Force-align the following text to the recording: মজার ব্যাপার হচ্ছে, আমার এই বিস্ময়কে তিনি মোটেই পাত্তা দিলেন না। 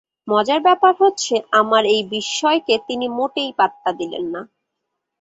মজার 0.27 0.59
ব্যাপার 0.61 0.93
হচ্ছে, 0.99 1.35
আমার 1.51 1.83
এই 1.85 2.01
বিস্ময়কে 2.11 2.75
তিনি 2.87 3.05
মোটেই 3.17 3.51
পাত্তা 3.59 3.89
দিলেন 3.99 4.25
না। 4.33 4.41